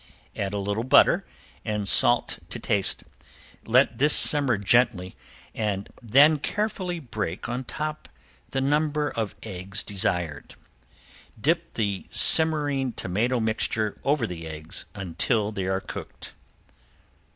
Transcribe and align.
Add 0.35 0.51
a 0.55 0.57
little 0.57 0.83
butter 0.83 1.27
and 1.63 1.87
salt 1.87 2.39
to 2.49 2.57
taste. 2.57 3.03
Let 3.67 3.99
this 3.99 4.15
simmer 4.15 4.57
gently 4.57 5.15
and 5.53 5.89
then 6.01 6.39
carefully 6.39 6.99
break 6.99 7.47
on 7.47 7.65
top 7.65 8.09
the 8.49 8.61
number 8.61 9.09
of 9.11 9.35
eggs 9.43 9.83
desired. 9.83 10.55
Dip 11.39 11.75
the 11.75 12.07
simmering 12.09 12.93
tomato 12.93 13.39
mixture 13.39 13.99
over 14.03 14.25
the 14.25 14.47
eggs 14.47 14.85
until 14.95 15.51
they 15.51 15.67
are 15.67 15.81
cooked. 15.81 16.33